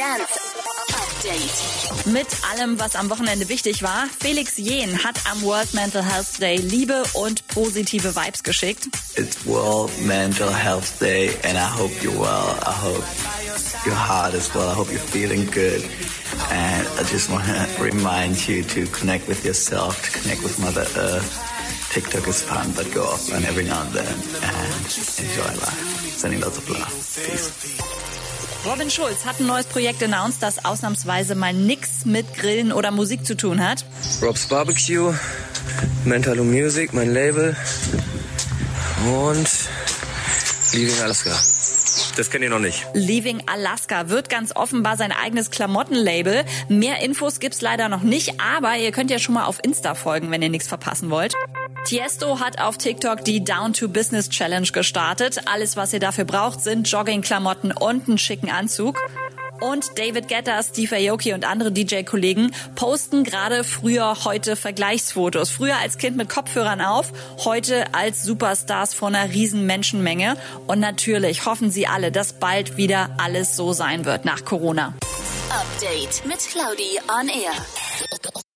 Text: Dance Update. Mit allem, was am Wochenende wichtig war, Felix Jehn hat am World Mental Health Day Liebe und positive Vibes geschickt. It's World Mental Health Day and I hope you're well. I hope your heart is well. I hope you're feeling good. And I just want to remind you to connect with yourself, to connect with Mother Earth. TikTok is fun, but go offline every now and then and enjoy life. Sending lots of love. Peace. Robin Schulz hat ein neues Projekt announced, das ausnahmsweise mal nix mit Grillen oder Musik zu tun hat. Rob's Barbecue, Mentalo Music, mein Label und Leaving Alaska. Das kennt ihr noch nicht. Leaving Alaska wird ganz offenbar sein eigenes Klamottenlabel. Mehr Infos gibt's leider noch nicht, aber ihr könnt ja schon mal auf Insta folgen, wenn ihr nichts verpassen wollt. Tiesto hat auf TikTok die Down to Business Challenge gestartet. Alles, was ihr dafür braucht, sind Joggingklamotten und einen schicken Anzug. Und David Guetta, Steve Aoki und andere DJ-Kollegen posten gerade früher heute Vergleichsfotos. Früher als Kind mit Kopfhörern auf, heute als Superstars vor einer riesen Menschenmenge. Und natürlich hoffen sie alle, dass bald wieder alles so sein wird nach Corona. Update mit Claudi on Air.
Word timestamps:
Dance 0.00 0.40
Update. 0.94 2.06
Mit 2.06 2.26
allem, 2.50 2.80
was 2.80 2.96
am 2.96 3.10
Wochenende 3.10 3.50
wichtig 3.50 3.82
war, 3.82 4.06
Felix 4.18 4.56
Jehn 4.56 5.04
hat 5.04 5.20
am 5.30 5.42
World 5.42 5.74
Mental 5.74 6.02
Health 6.02 6.40
Day 6.40 6.56
Liebe 6.56 7.02
und 7.12 7.46
positive 7.48 8.16
Vibes 8.16 8.42
geschickt. 8.42 8.88
It's 9.16 9.44
World 9.44 9.90
Mental 10.06 10.50
Health 10.50 10.98
Day 11.00 11.32
and 11.42 11.58
I 11.58 11.68
hope 11.78 11.92
you're 12.02 12.18
well. 12.18 12.56
I 12.66 12.72
hope 12.72 13.04
your 13.84 13.94
heart 13.94 14.32
is 14.32 14.50
well. 14.54 14.70
I 14.70 14.74
hope 14.74 14.90
you're 14.90 14.98
feeling 14.98 15.44
good. 15.50 15.84
And 16.50 16.86
I 16.98 17.02
just 17.02 17.30
want 17.30 17.44
to 17.44 17.82
remind 17.82 18.48
you 18.48 18.62
to 18.62 18.86
connect 18.86 19.28
with 19.28 19.44
yourself, 19.44 20.02
to 20.02 20.18
connect 20.18 20.42
with 20.42 20.58
Mother 20.60 20.86
Earth. 20.96 21.28
TikTok 21.92 22.26
is 22.26 22.42
fun, 22.42 22.72
but 22.74 22.90
go 22.94 23.02
offline 23.02 23.44
every 23.46 23.64
now 23.64 23.82
and 23.82 23.92
then 23.92 24.14
and 24.44 24.86
enjoy 25.18 25.52
life. 25.60 26.16
Sending 26.16 26.40
lots 26.40 26.56
of 26.56 26.70
love. 26.70 26.88
Peace. 26.88 28.09
Robin 28.64 28.90
Schulz 28.90 29.24
hat 29.24 29.40
ein 29.40 29.46
neues 29.46 29.64
Projekt 29.64 30.02
announced, 30.02 30.42
das 30.42 30.64
ausnahmsweise 30.64 31.34
mal 31.34 31.54
nix 31.54 32.04
mit 32.04 32.34
Grillen 32.34 32.72
oder 32.72 32.90
Musik 32.90 33.24
zu 33.24 33.34
tun 33.34 33.66
hat. 33.66 33.86
Rob's 34.20 34.46
Barbecue, 34.46 35.14
Mentalo 36.04 36.44
Music, 36.44 36.92
mein 36.92 37.10
Label 37.10 37.56
und 39.06 39.48
Leaving 40.72 41.00
Alaska. 41.02 41.30
Das 42.16 42.30
kennt 42.30 42.44
ihr 42.44 42.50
noch 42.50 42.58
nicht. 42.58 42.86
Leaving 42.92 43.42
Alaska 43.46 44.10
wird 44.10 44.28
ganz 44.28 44.54
offenbar 44.54 44.98
sein 44.98 45.10
eigenes 45.10 45.50
Klamottenlabel. 45.50 46.44
Mehr 46.68 47.00
Infos 47.00 47.40
gibt's 47.40 47.62
leider 47.62 47.88
noch 47.88 48.02
nicht, 48.02 48.40
aber 48.40 48.76
ihr 48.76 48.92
könnt 48.92 49.10
ja 49.10 49.18
schon 49.18 49.34
mal 49.34 49.46
auf 49.46 49.58
Insta 49.62 49.94
folgen, 49.94 50.30
wenn 50.30 50.42
ihr 50.42 50.50
nichts 50.50 50.68
verpassen 50.68 51.08
wollt. 51.08 51.34
Tiesto 51.86 52.38
hat 52.40 52.60
auf 52.60 52.78
TikTok 52.78 53.24
die 53.24 53.42
Down 53.42 53.72
to 53.72 53.88
Business 53.88 54.28
Challenge 54.28 54.68
gestartet. 54.68 55.40
Alles, 55.46 55.76
was 55.76 55.92
ihr 55.92 56.00
dafür 56.00 56.24
braucht, 56.24 56.60
sind 56.60 56.88
Joggingklamotten 56.88 57.72
und 57.72 58.08
einen 58.08 58.18
schicken 58.18 58.50
Anzug. 58.50 58.98
Und 59.60 59.98
David 59.98 60.28
Guetta, 60.28 60.62
Steve 60.62 60.96
Aoki 60.96 61.34
und 61.34 61.44
andere 61.44 61.70
DJ-Kollegen 61.70 62.54
posten 62.76 63.24
gerade 63.24 63.62
früher 63.62 64.24
heute 64.24 64.56
Vergleichsfotos. 64.56 65.50
Früher 65.50 65.76
als 65.76 65.98
Kind 65.98 66.16
mit 66.16 66.28
Kopfhörern 66.28 66.80
auf, 66.80 67.12
heute 67.44 67.92
als 67.92 68.22
Superstars 68.22 68.94
vor 68.94 69.08
einer 69.08 69.30
riesen 69.30 69.66
Menschenmenge. 69.66 70.36
Und 70.66 70.80
natürlich 70.80 71.44
hoffen 71.44 71.70
sie 71.70 71.86
alle, 71.86 72.10
dass 72.10 72.34
bald 72.34 72.76
wieder 72.76 73.10
alles 73.18 73.56
so 73.56 73.72
sein 73.72 74.04
wird 74.04 74.24
nach 74.24 74.44
Corona. 74.44 74.94
Update 75.50 76.24
mit 76.26 76.38
Claudi 76.38 76.98
on 77.20 77.28
Air. 77.28 77.52